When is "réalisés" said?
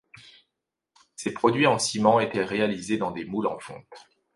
2.43-2.97